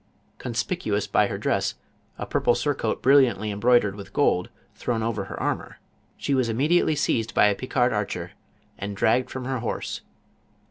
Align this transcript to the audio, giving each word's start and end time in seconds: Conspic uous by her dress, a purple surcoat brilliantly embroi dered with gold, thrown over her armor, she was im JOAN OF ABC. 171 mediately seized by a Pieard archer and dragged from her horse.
Conspic 0.39 0.81
uous 0.87 1.05
by 1.11 1.27
her 1.27 1.37
dress, 1.37 1.75
a 2.17 2.25
purple 2.25 2.55
surcoat 2.55 3.03
brilliantly 3.03 3.51
embroi 3.51 3.83
dered 3.83 3.93
with 3.93 4.13
gold, 4.13 4.49
thrown 4.73 5.03
over 5.03 5.25
her 5.25 5.39
armor, 5.39 5.77
she 6.17 6.33
was 6.33 6.49
im 6.49 6.55
JOAN 6.55 6.55
OF 6.55 6.57
ABC. 6.57 6.57
171 6.79 6.81
mediately 6.87 6.95
seized 6.95 7.33
by 7.35 7.45
a 7.45 7.55
Pieard 7.55 7.93
archer 7.93 8.31
and 8.79 8.97
dragged 8.97 9.29
from 9.29 9.45
her 9.45 9.59
horse. 9.59 10.01